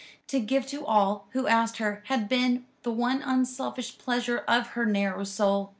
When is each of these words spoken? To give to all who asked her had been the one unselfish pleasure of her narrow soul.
To 0.29 0.39
give 0.39 0.65
to 0.69 0.83
all 0.83 1.27
who 1.33 1.45
asked 1.45 1.77
her 1.77 2.01
had 2.07 2.27
been 2.27 2.65
the 2.81 2.91
one 2.91 3.21
unselfish 3.21 3.99
pleasure 3.99 4.39
of 4.47 4.69
her 4.69 4.83
narrow 4.87 5.23
soul. 5.25 5.69